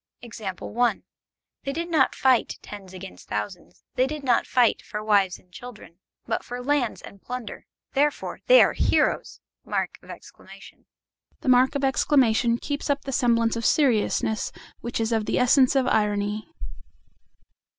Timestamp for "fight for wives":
4.47-5.37